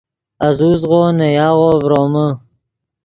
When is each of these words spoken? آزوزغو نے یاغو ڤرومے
آزوزغو 0.47 1.01
نے 1.17 1.27
یاغو 1.37 1.69
ڤرومے 1.81 2.27